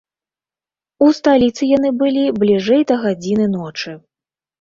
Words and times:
У 1.07 1.09
сталіцы 1.17 1.63
яны 1.77 1.91
былі 1.99 2.23
бліжэй 2.39 2.81
да 2.93 2.97
гадзіны 3.05 3.45
ночы. 3.57 3.95